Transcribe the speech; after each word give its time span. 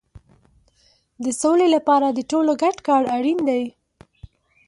د 1.23 1.25
سولې 1.41 1.67
لپاره 1.75 2.07
د 2.11 2.19
ټولو 2.31 2.51
ګډ 2.63 2.77
کار 2.87 3.03
اړین 3.17 3.39
دی. 3.49 3.63